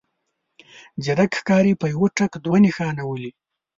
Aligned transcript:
ځيرک 1.03 1.31
ښکاري 1.39 1.73
په 1.81 1.85
يوه 1.93 2.07
ټک 2.17 2.31
دوه 2.45 2.57
نښانه 2.65 3.03
ولي. 3.05 3.31